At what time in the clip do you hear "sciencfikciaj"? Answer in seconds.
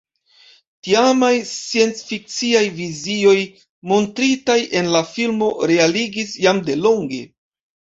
1.49-2.63